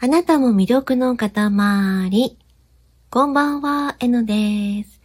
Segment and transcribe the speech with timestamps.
[0.00, 2.38] あなたも魅力の塊。
[3.10, 5.00] こんばんは、えのです。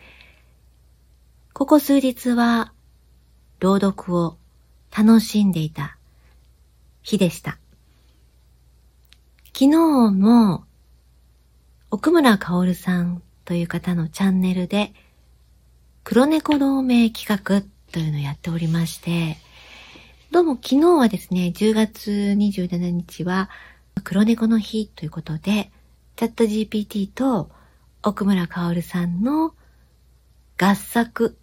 [1.51, 2.73] ここ数日は、
[3.59, 4.37] 朗読を
[4.95, 5.97] 楽しんでいた
[7.01, 7.57] 日でした。
[9.47, 9.77] 昨日
[10.11, 10.63] も、
[11.89, 14.93] 奥村薫さんという方のチャンネルで、
[16.03, 19.37] 黒猫同盟企画というのをやっておりまして、
[20.29, 23.49] どうも昨日はですね、10月27日は、
[24.01, 25.71] 黒猫の日ということで、
[26.15, 27.51] チャット GPT と
[28.01, 29.53] 奥村薫さんの
[30.57, 31.37] 合作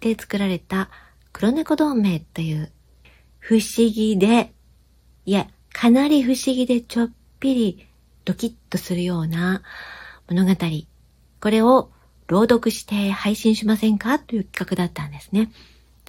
[0.00, 0.90] で作られた
[1.32, 2.72] 黒猫同盟という
[3.38, 4.52] 不思議で、
[5.24, 7.10] いや、かなり不思議でちょっ
[7.40, 7.86] ぴり
[8.24, 9.62] ドキッとするような
[10.28, 10.54] 物語。
[11.40, 11.90] これを
[12.26, 15.50] 朗読して配信しませんかという企画だったんですね。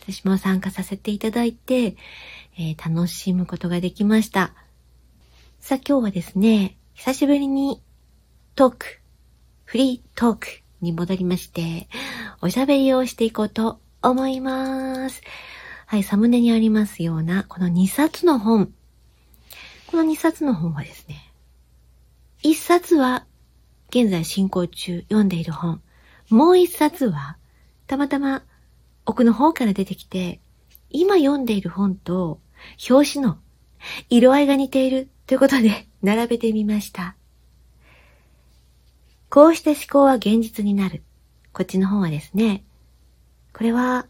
[0.01, 1.95] 私も参加させていただいて、
[2.57, 4.53] えー、楽しむことができました。
[5.59, 7.81] さあ今日はですね、久しぶりに
[8.55, 8.85] トーク、
[9.65, 10.47] フリートーク
[10.81, 11.89] に戻りまして、
[12.41, 15.21] おしゃべりをしていこうと思います。
[15.85, 18.71] はい、サムネにありますような、この2冊の本。
[19.87, 21.33] この2冊の本はですね、
[22.43, 23.25] 1冊は
[23.89, 25.81] 現在進行中読んでいる本。
[26.29, 27.37] もう1冊は
[27.87, 28.43] たまたま
[29.05, 30.39] 奥の方から出てきて、
[30.89, 32.39] 今読んでいる本と
[32.89, 33.37] 表紙の
[34.09, 37.17] 色合いが似ているということで、並べてみました。
[39.29, 41.03] こうして思考は現実になる。
[41.51, 42.63] こっちの本はですね、
[43.51, 44.07] これは、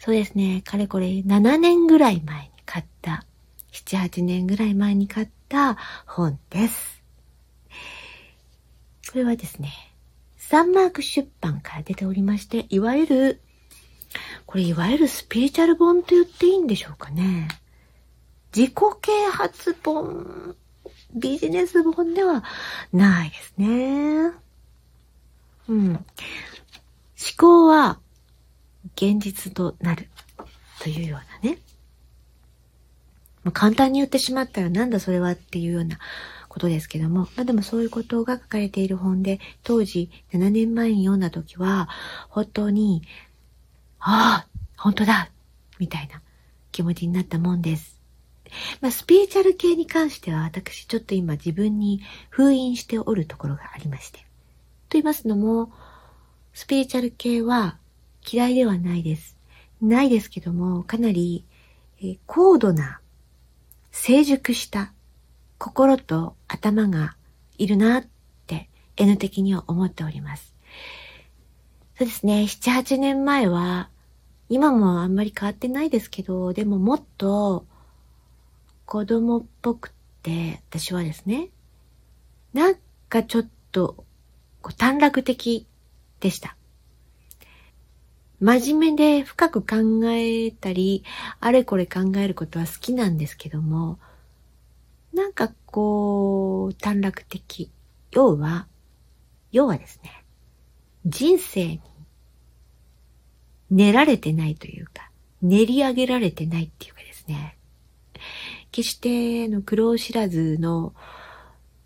[0.00, 3.24] そうですね、かれこれ7年ぐらい前に買った、
[3.70, 7.02] 7、8年ぐらい前に買った本です。
[9.12, 9.72] これはですね、
[10.38, 13.42] サンマーク出版から出ておりまして、いわゆる、
[14.44, 17.46] これいわゆるスピリチュアル本と言っていいんでしょうかね。
[18.56, 20.56] 自己啓発本、
[21.14, 22.42] ビジネス本では
[22.90, 24.32] ないですね。
[25.68, 25.88] うん。
[25.92, 26.04] 思
[27.36, 27.98] 考は
[28.94, 30.08] 現実となる
[30.80, 31.58] というようなね。
[33.44, 35.98] ま、簡単に言ってしまったらなんだそれはっていうような
[36.48, 41.90] ことですけども、まあでもそういうことが書かれている本で、当時7年前に読んだ時は、
[42.30, 43.02] 本当に、
[44.00, 45.28] ああ、本当だ
[45.78, 46.22] みたいな
[46.72, 47.95] 気持ちになったもんです。
[48.80, 54.18] まあ、スピリチュアル系に関しては私ちょっと今自分に封印しておるところがありまして。
[54.18, 54.24] と
[54.92, 55.72] 言いますのも、
[56.52, 57.78] スピリチュアル系は
[58.26, 59.36] 嫌いではないです。
[59.80, 61.44] ないですけども、かなり、
[62.26, 63.00] 高度な、
[63.90, 64.92] 成熟した
[65.58, 67.16] 心と頭が
[67.58, 68.04] いるなっ
[68.46, 70.54] て N 的には思っております。
[71.98, 73.88] そうですね、7、8年前は、
[74.48, 77.66] 今もあんまり変わってないですけど、でももっと
[78.86, 79.92] 子供っぽく
[80.22, 81.50] て、私はですね、
[82.52, 82.76] なん
[83.08, 84.04] かちょっと、
[84.62, 85.66] こう短絡的
[86.20, 86.56] でした。
[88.40, 89.76] 真面目で深く考
[90.12, 91.02] えたり、
[91.40, 93.98] あれこれ考えることは好きなんですけども、
[95.12, 97.72] なんかこう、短絡的。
[98.12, 98.68] 要は、
[99.50, 100.24] 要はですね、
[101.06, 101.80] 人生に
[103.70, 105.10] 練られてないというか、
[105.42, 107.55] 練り上げられてないっていうかですね、
[108.76, 110.92] 決しての苦労知らずの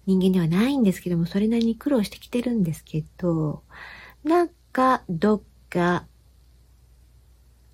[0.06, 3.62] 人間ではないんですけども、それなりに苦労してきてるんですけど、
[4.24, 6.04] なんかどっか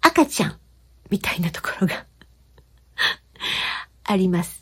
[0.03, 0.59] 赤ちゃん
[1.09, 2.05] みたいなところが
[4.05, 4.61] あります。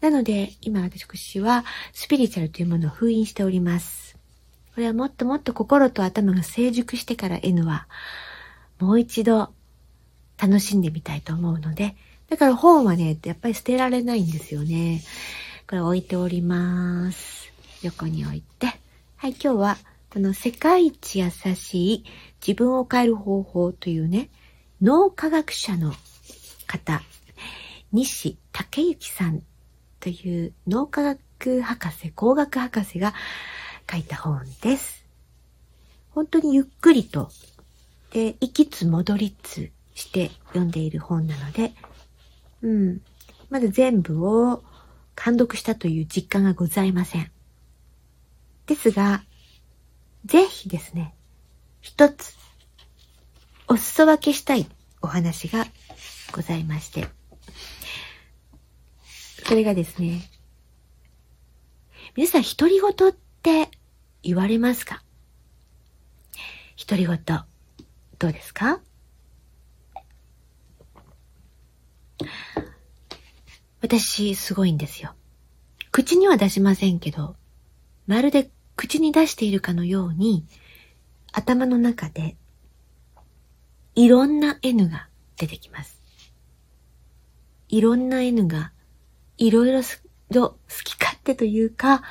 [0.00, 4.16] なので、今私はスピリチュアルというものを封印しております。
[4.74, 7.86] これはもっともっと心と頭が成熟してから N は
[8.80, 9.52] もう一度
[10.38, 11.96] 楽しんでみたいと思うので、
[12.28, 15.02] だから本はね、やっぱり捨てられないんですよね。
[15.68, 17.52] これ置いております。
[17.82, 18.66] 横に置いて。
[19.16, 19.78] はい、今日は、
[20.12, 22.04] この世界一優しい
[22.46, 24.30] 自分を変える方法というね、
[24.80, 25.92] 脳科学者の
[26.66, 27.02] 方、
[27.92, 29.42] 西武之さん
[30.00, 33.14] という脳科学博士、工学博士が
[33.90, 35.04] 書いた本です。
[36.10, 37.30] 本当にゆっくりと、
[38.12, 41.72] で、行きつ戻りつして読んでいる本なので、
[42.64, 43.02] うん。
[43.50, 44.64] まだ全部を
[45.14, 47.30] 監読したという実感がございません。
[48.66, 49.22] ですが、
[50.24, 51.14] ぜひですね、
[51.82, 52.34] 一つ、
[53.68, 54.66] お裾分けしたい
[55.02, 55.66] お話が
[56.32, 57.06] ございまして、
[59.46, 60.22] それがですね、
[62.16, 63.12] 皆さん独り言っ
[63.42, 63.68] て
[64.22, 65.02] 言われますか？
[66.78, 67.18] 独り言、
[68.18, 68.80] どうですか？
[73.84, 75.12] 私、すごいんですよ。
[75.92, 77.36] 口には出しませんけど、
[78.06, 80.46] まるで口に出しているかのように、
[81.32, 82.34] 頭の中で
[83.94, 86.00] いろんな N が出てきます。
[87.68, 88.72] いろんな N が
[89.36, 92.02] いろいろ好き勝手というか、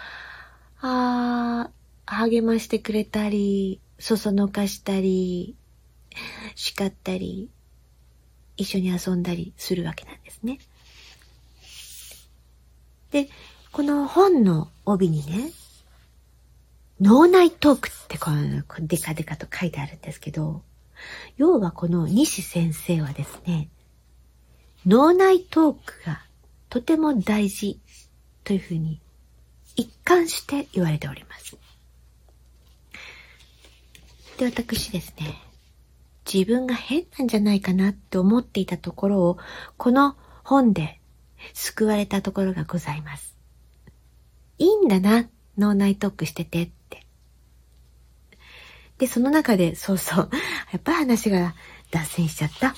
[0.79, 1.71] あ
[2.05, 5.55] 励ましてくれたり、そそのかしたり、
[6.53, 7.49] 叱ったり、
[8.57, 10.59] 一緒に遊んだりするわけなんですね。
[13.13, 13.29] で、
[13.71, 15.51] この本の帯にね、
[16.99, 20.63] 脳内トークってこのデカデカと書いてあるんですけど、
[21.37, 23.69] 要はこの西先生はですね、
[24.87, 26.23] 脳内トークが
[26.69, 27.79] とても大事
[28.43, 28.99] というふうに
[29.75, 31.55] 一貫して言われております。
[34.39, 35.39] で、私ですね、
[36.25, 39.37] 自分が変なんじゃないかなって思っていたところを、
[39.77, 40.99] この本で
[41.53, 43.35] 救われたところがございます。
[44.57, 47.05] いいんだな、脳内トークしててって。
[48.97, 50.29] で、その中で、そうそう、
[50.71, 51.55] やっぱ話が
[51.91, 52.75] 脱線しちゃった。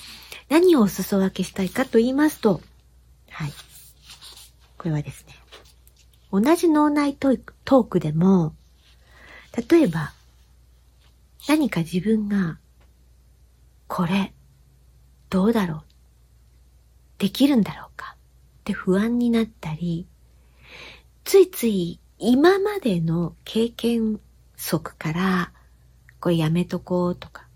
[0.48, 2.60] 何をお裾分けしたいかと言いますと、
[3.30, 3.52] はい。
[4.78, 5.34] これはですね、
[6.32, 8.54] 同じ脳内トークでも、
[9.70, 10.12] 例えば、
[11.48, 12.58] 何か自分が、
[13.86, 14.32] これ、
[15.30, 15.82] どうだろう
[17.18, 18.15] できるんだろうか
[18.66, 20.08] って不安になったり、
[21.22, 24.18] ついつい今までの経験
[24.56, 25.52] 則から、
[26.18, 27.46] これやめとこうとか、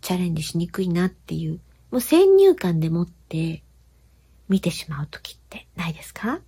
[0.00, 3.62] チャレンジしにくいなっていう、もう先入観でもって
[4.48, 6.40] 見てしまう時ってないですか？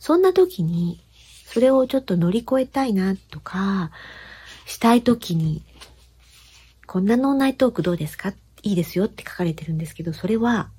[0.00, 1.04] そんな時に、
[1.46, 3.92] それをちょっと乗り越えたいなとか、
[4.66, 5.62] したい時に、
[6.88, 8.30] こんな脳内トークどうですか？
[8.62, 10.70] いいですよって書かれてるんですけど、それは、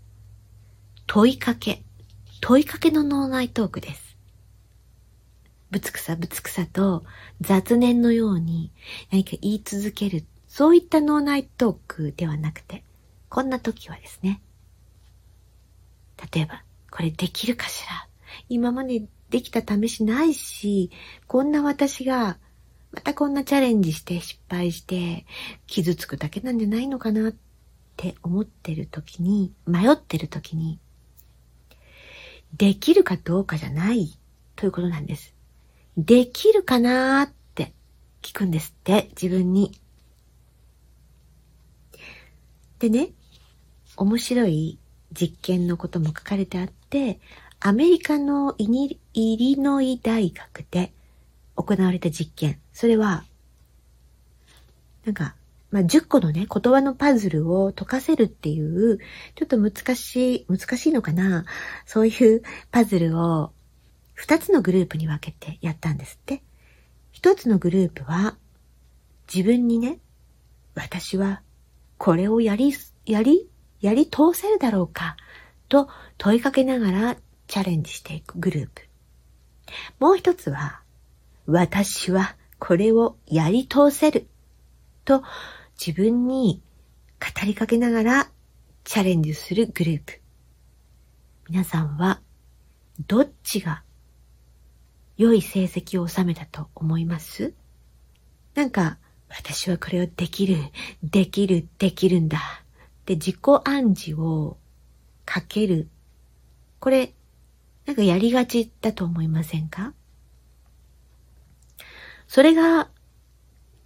[1.13, 1.83] 問いかけ。
[2.39, 4.15] 問いかけの脳内トークです。
[5.69, 7.03] ぶつくさぶつくさと
[7.41, 8.71] 雑念のように
[9.11, 12.85] 何か言い続ける、そういった脳内トークではなくて、
[13.27, 14.41] こんな時はですね、
[16.33, 18.07] 例えば、これできるかしら？
[18.47, 20.91] 今までできた試しないし、
[21.27, 22.37] こんな私が、
[22.93, 25.25] またこんなチャレンジして失敗して、
[25.67, 27.33] 傷つくだけなんじゃないのかなっ
[27.97, 30.79] て思ってる時に、迷ってる時に、
[32.57, 34.17] できるかどうかじゃない
[34.55, 35.33] ということなんです。
[35.97, 37.73] できるかなーって
[38.21, 39.79] 聞くんですって、自分に。
[42.79, 43.09] でね、
[43.97, 44.79] 面白い
[45.13, 47.19] 実験のことも書かれてあって、
[47.59, 50.93] アメリカのイリノイ大学で
[51.55, 52.59] 行われた実験。
[52.73, 53.23] それは、
[55.05, 55.35] なんか、
[55.71, 58.99] まあ、10個のね、言葉のパズルを解かせるっていう、
[59.35, 61.45] ちょっと難しい、難しいのかな？
[61.85, 63.53] そういうパズルを
[64.19, 66.43] 2つのグループに分けてやったんですって。
[67.13, 68.35] 1つのグループは、
[69.33, 69.99] 自分にね、
[70.75, 71.41] 私は
[71.97, 72.73] これをやり、
[73.05, 75.15] やり、やり通せるだろうか？
[75.69, 77.17] と問いかけながら
[77.47, 78.81] チャレンジしていくグループ。
[79.99, 80.81] もう一つは、
[81.45, 84.27] 私はこれをやり通せる
[85.05, 85.23] と
[85.83, 86.61] 自分に
[87.19, 88.29] 語りかけながら
[88.83, 90.21] チャレンジするグループ。
[91.49, 92.21] 皆さんは
[93.07, 93.81] どっちが
[95.17, 97.55] 良い成績を収めたと思います？
[98.53, 100.57] なんか私はこれをできる、
[101.01, 102.41] できる、できるんだっ
[103.05, 104.57] て自己暗示を
[105.25, 105.89] かける。
[106.79, 107.15] これ
[107.87, 109.95] なんかやりがちだと思いませんか？
[112.27, 112.91] それが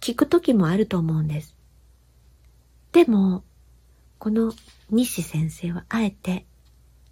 [0.00, 1.55] 聞くときもあると思うんです。
[2.96, 3.44] でも、
[4.18, 4.54] この
[4.88, 6.46] 西先生はあえて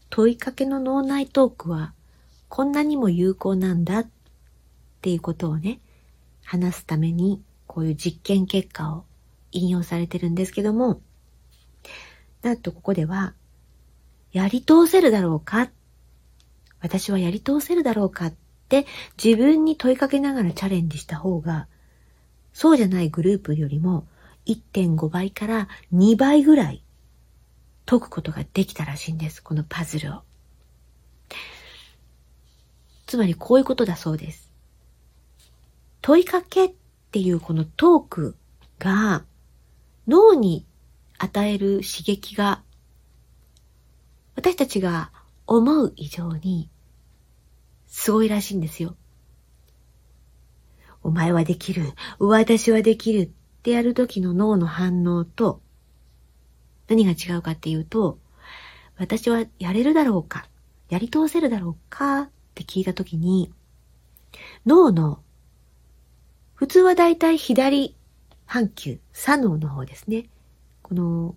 [0.09, 1.93] 問いかけの脳内トークは
[2.49, 4.09] こんなにも有効なんだっ
[5.03, 5.81] ていうことをね、
[6.43, 9.05] 話すためにこういう実験結果を
[9.53, 11.03] 引用されてるんですけども、
[12.41, 13.35] なんとここでは、
[14.33, 15.69] やり通せるだろうか？
[16.81, 18.35] 私はやり通せるだろうかっ
[18.71, 18.87] て
[19.23, 21.69] 自分に問いかけながらチャレンジした方が、
[22.55, 24.07] そうじゃないグループよりも
[24.47, 26.83] 1.5倍から2倍ぐらい
[27.87, 29.43] 解くことができたらしいんです。
[29.43, 30.23] このパズルを。
[33.07, 34.51] つまりこういうことだそうです。
[36.01, 36.73] 問いかけっ
[37.13, 38.37] ていうこのトーク
[38.79, 39.25] が
[40.07, 40.67] 脳に
[41.19, 42.63] 与える刺激が
[44.37, 45.11] 私たちが
[45.47, 46.69] 思う以上に
[47.87, 48.97] すごいらしいんですよ。
[51.03, 53.31] お前はできる、私はできる
[53.65, 55.63] ってやる時の脳の反応と、
[56.87, 58.19] 何が違うかっていうと、
[58.99, 60.47] 私はやれるだろうか、
[60.91, 63.51] やり通せるだろうかって聞いたときに、
[64.67, 65.23] 脳の、
[66.53, 67.97] 普通はだいたい左
[68.45, 70.27] 半球、左脳の方ですね。
[70.83, 71.35] この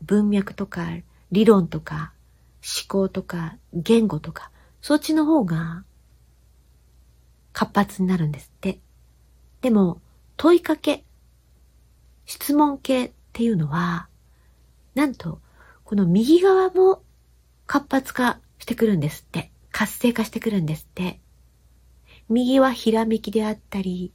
[0.00, 0.88] 文脈とか
[1.30, 2.14] 理論とか
[2.62, 4.50] 思考とか言語とか、
[4.80, 5.84] そっちの方が
[7.52, 8.80] 活発になるんですって。
[9.60, 10.00] でも、
[10.38, 11.04] 問いかけ、
[12.26, 14.08] 質問系っていうのは、
[14.94, 15.40] なんと、
[15.84, 17.02] この右側も
[17.66, 19.50] 活発化してくるんですって。
[19.72, 21.20] 活性化してくるんですって。
[22.28, 24.12] 右はひらめきであったり、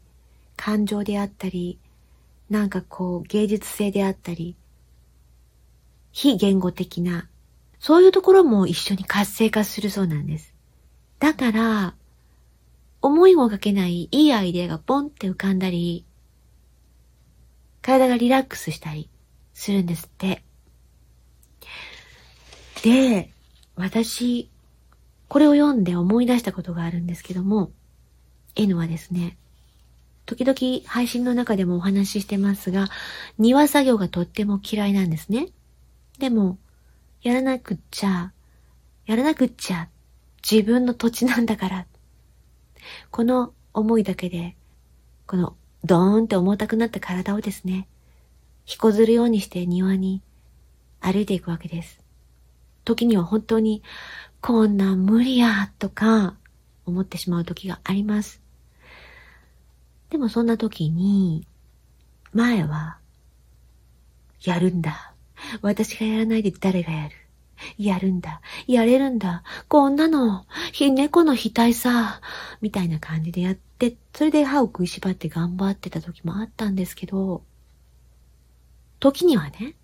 [0.56, 1.80] 感情であったり、
[2.50, 4.56] なんかこう芸術性であったり、
[6.12, 7.28] 非言語的な、
[7.80, 10.54] そういうところも一緒に活性化するそうなんです。
[11.20, 11.96] だから、
[13.02, 16.06] 思いもかけないいいアイデアがポンって浮かんだり、
[17.86, 19.12] 体がリラックスしたり
[19.54, 20.42] するんですって。
[22.82, 23.32] で、
[23.76, 24.50] 私、
[25.28, 27.72] これを読んで思い出したことがあるんですけども、
[28.56, 29.38] N はですね、
[30.26, 32.88] 時々配信の中でもお話ししてますが、
[33.38, 35.50] 庭作業がとっても嫌いなんですね。
[36.18, 36.58] でも、
[37.22, 38.34] やらなくっちゃ、
[39.06, 39.90] やらなくっちゃ、
[40.50, 41.86] 自分の土地なんだから。
[43.12, 44.56] この思いだけで、
[45.28, 47.88] このドーンって重たくなった体をですね、
[48.68, 50.24] 引こずるようにして庭に
[51.00, 52.00] 歩いていくわけです。
[52.84, 53.84] 時には本当に、
[54.42, 56.36] こんな無理や、とか
[56.86, 58.42] 思ってしまう時があります。
[60.10, 61.48] でもそんな時に、
[62.34, 62.98] 前は、
[64.44, 65.14] やるんだ。
[65.62, 67.16] 私がやらないで誰がやる。
[67.78, 68.42] やるんだ。
[68.68, 69.44] やれるんだ。
[69.68, 72.22] こんなの、ひ、猫の額さ。
[72.62, 77.44] みたいな感じでやって、それで歯を食いしばって頑張ってた時もあったんですけど、
[79.00, 79.76] 時にはね、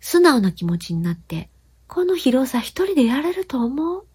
[0.00, 1.48] 素直な気持ちになって、
[1.86, 4.06] この広さ一人でやれると思う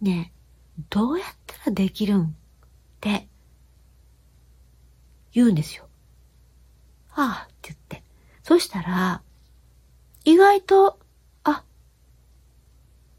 [0.00, 0.32] ね
[0.78, 2.30] え、どうやったらできるんっ
[3.00, 3.28] て
[5.32, 5.86] 言うんですよ。
[7.14, 8.02] ああって言って。
[8.42, 9.22] そしたら、
[10.24, 10.98] 意外と、
[11.44, 11.64] あ、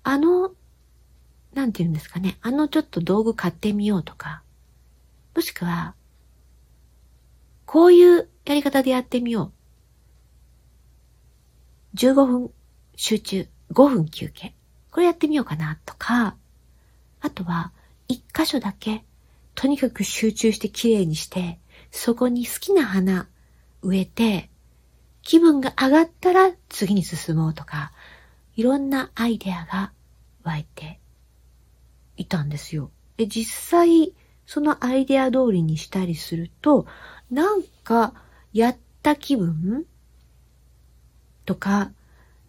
[0.04, 0.52] あの、
[1.54, 2.38] なんて言うんですかね。
[2.42, 4.44] あのちょっと道具買ってみようとか、
[5.38, 5.94] もしくは、
[7.68, 9.52] こういうやり方でやってみよ
[11.94, 11.98] う。
[11.98, 12.52] 15分
[12.96, 14.56] 集中、5分休憩。
[14.90, 16.36] これやってみようかなとか、
[17.22, 17.72] あとは、
[18.08, 19.06] 一箇所だけ、
[19.54, 21.60] とにかく集中して綺麗にして、
[21.92, 23.28] そこに好きな花
[23.84, 24.50] 植えて、
[25.22, 27.92] 気分が上がったら次に進もうとか、
[28.56, 29.92] いろんなアイデアが
[30.42, 31.00] 湧いて
[32.16, 32.90] いたんですよ。
[33.18, 34.16] で、実際、
[34.48, 36.88] そのアイデア通りにしたりすると、
[37.30, 38.14] なんか、
[38.54, 39.86] やった気分
[41.46, 41.92] とか、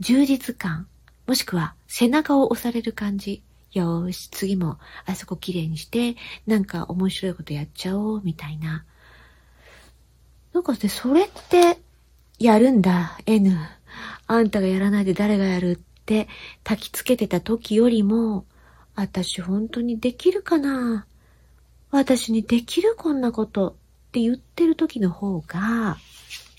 [0.01, 0.87] 充実感、
[1.27, 3.43] もしくは背中を押される感じ。
[3.73, 8.85] よーし、次もあそこ綺麗にして、なんか面白いことやっちゃおう、みたいな。
[10.55, 11.79] なんかね、それって、
[12.39, 13.59] やるんだ、N。
[14.29, 15.77] あんたがやらないで誰がやるっ
[16.07, 16.29] て
[16.63, 18.47] 焚きつけてた時よりも、
[18.95, 21.08] 私本当にできるかな
[21.91, 23.75] 私にできるこんなことっ
[24.13, 25.97] て言ってる時の方が、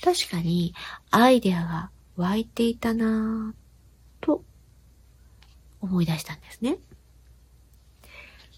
[0.04, 0.74] 確かに
[1.12, 3.54] アイデアが湧いていたなぁ、
[4.26, 4.44] と
[5.82, 6.78] 思い出したんですね。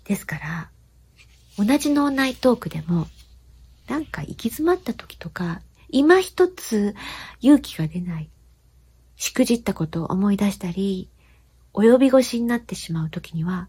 [0.06, 0.70] ですから、
[1.58, 3.08] 同じ脳内トークでも
[3.88, 6.96] なんか行き詰まった時とか、今一つ
[7.42, 8.30] 勇気が出ない。
[9.18, 11.10] しくじったことを思い出したり、
[11.74, 13.68] 及び腰になってしまう時には、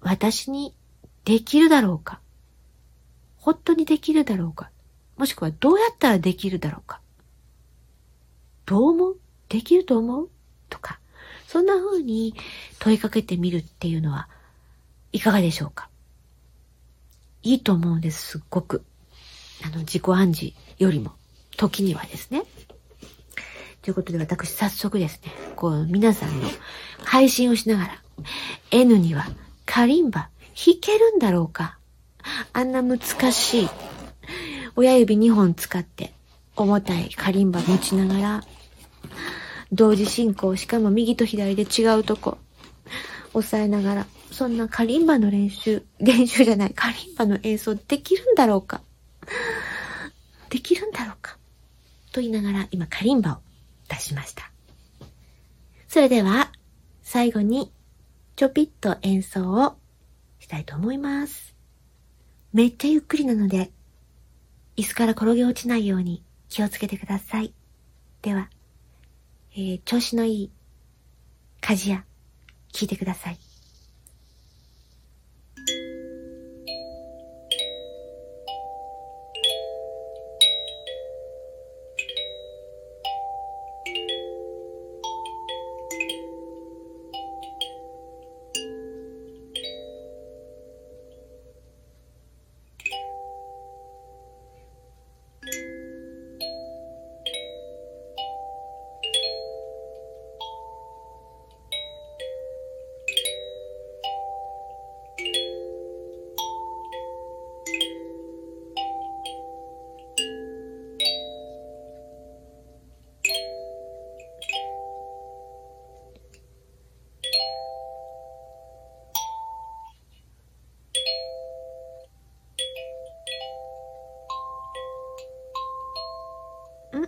[0.00, 0.72] 私に
[1.26, 2.20] できるだろうか？
[3.36, 4.70] 本当にできるだろうか？
[5.16, 7.00] もしくはどうやったらできるだろうか？
[8.64, 9.16] どう思う？
[9.48, 10.30] できると思う？
[10.70, 11.00] とか、
[11.48, 12.34] そんな風に
[12.78, 14.28] 問いかけてみるっていうのは
[15.12, 15.88] いかがでしょうか？
[17.42, 18.84] いいと思うんです、すっごく。
[19.64, 21.12] あの、自己暗示よりも、
[21.56, 22.44] 時にはですね。
[23.82, 26.48] ということで、私、早速ですね、こう、皆さんの
[27.04, 28.02] 配信をしながら、
[28.70, 29.26] N には
[29.64, 31.78] カリンバ弾けるんだろうか？
[32.52, 32.98] あんな難
[33.30, 33.68] しい、
[34.74, 36.14] 親指2本使って、
[36.56, 38.44] 重たいカリンバ持ちながら、
[39.70, 42.38] 同時進行、しかも右と左で違うとこ、
[43.34, 48.80] 押さえながら、そんなカリンバの練習、練習じゃない、カリンバの演奏できるんだろうか？
[50.48, 51.36] できるんだろうか？
[52.12, 53.36] と言いながら今カリンバを
[53.88, 54.50] 出しました。
[55.86, 56.50] それでは
[57.02, 57.70] 最後に
[58.36, 59.76] ちょぴっと演奏を
[60.46, 61.56] したいと思います。
[62.52, 63.72] めっちゃゆっくりなので
[64.76, 67.52] 椅子から転げ落ちないように気をつけてください。
[68.22, 68.48] では、
[69.54, 70.50] えー、調子のいい
[71.60, 72.04] 鍛冶屋
[72.72, 73.38] 聞いてください。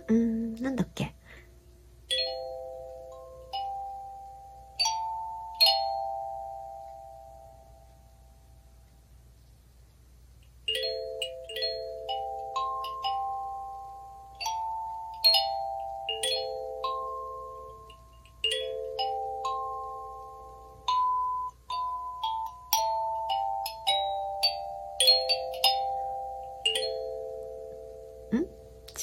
[0.09, 0.38] う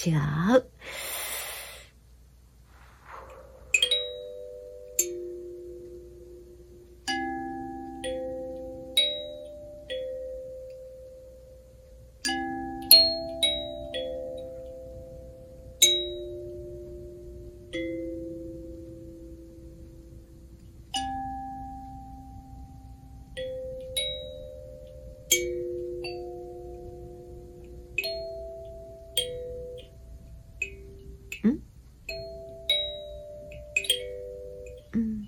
[0.04, 0.10] 違
[0.56, 0.70] う。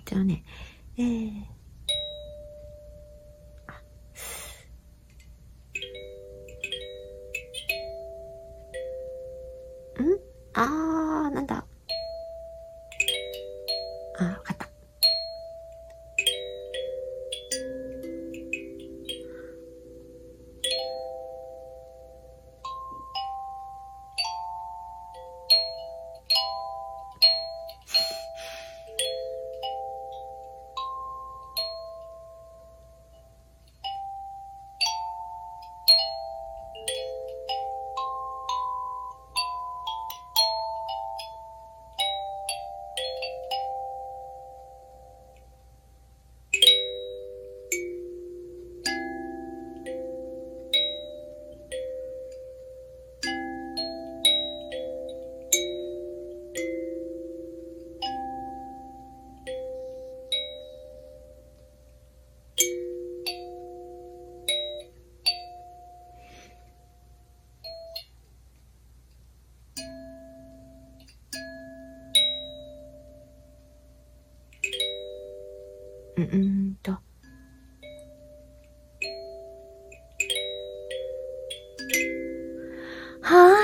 [0.09, 0.43] ち、ゃうね、
[0.97, 1.43] えー、
[3.67, 3.73] あ。
[10.01, 10.05] ん？
[10.55, 10.98] あー、
[76.23, 76.91] うん、と。
[76.91, 76.99] は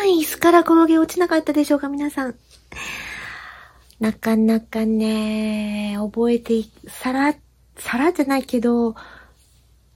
[0.05, 2.35] ーい、椅子から転げ落ちなかったでしょうか、皆さん。
[3.99, 7.33] なかなかね、覚えてい、さら、
[7.77, 8.95] さらじゃないけど、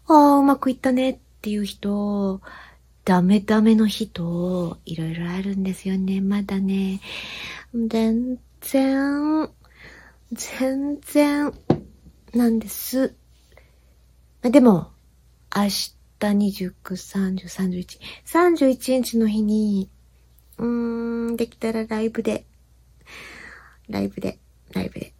[0.07, 2.41] ああ、うまくいったねっていう人、
[3.05, 7.01] ダメダメの人、いろいろあるんですよね、まだね。
[7.73, 9.49] 全然、
[10.31, 11.53] 全然、
[12.33, 13.15] なんです。
[14.41, 14.91] でも、
[15.55, 19.89] 明日29、30、31、31日の日に、
[20.57, 22.45] うーん、できたらライブで、
[23.89, 24.37] ライブで、
[24.73, 25.13] ライブで、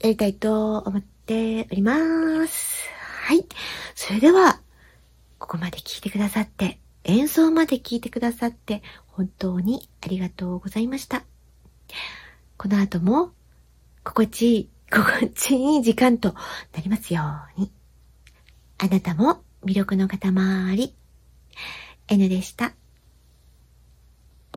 [0.00, 2.88] やりたいと思っております。
[3.26, 3.46] はい。
[3.94, 4.60] それでは、
[5.38, 11.24] ここまで聞いてくださって、演奏まで聞いてくださって、本当にありがとうございました。
[12.56, 13.32] この後も、
[14.04, 17.22] 心地いい、心地いい時間となりますよ
[17.56, 17.72] うに。
[18.76, 20.94] あなたも魅力の塊、
[22.08, 22.74] N でした。